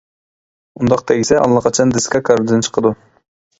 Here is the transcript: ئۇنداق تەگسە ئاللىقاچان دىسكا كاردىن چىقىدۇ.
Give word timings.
ئۇنداق 0.79 1.03
تەگسە 1.11 1.37
ئاللىقاچان 1.43 1.95
دىسكا 1.99 2.25
كاردىن 2.33 2.67
چىقىدۇ. 2.71 2.97